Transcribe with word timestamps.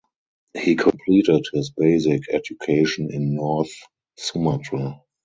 He 0.59 0.73
completed 0.73 1.45
his 1.53 1.69
basic 1.69 2.23
education 2.33 3.13
in 3.13 3.35
North 3.35 3.69
Sumatra. 4.17 4.99